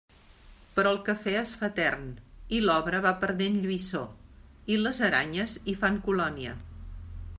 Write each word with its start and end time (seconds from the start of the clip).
Però 0.77 0.93
el 0.95 1.01
café 1.09 1.33
es 1.41 1.51
fa 1.59 1.67
etern, 1.73 2.07
i 2.59 2.61
l'obra 2.63 3.01
va 3.07 3.11
perdent 3.25 3.59
lluïssor, 3.67 4.09
i 4.77 4.81
les 4.85 5.03
aranyes 5.11 5.55
hi 5.63 5.77
fan 5.85 6.01
colònia. 6.09 6.57